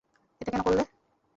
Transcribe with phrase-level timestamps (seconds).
[0.41, 0.83] এটা কেন করলে?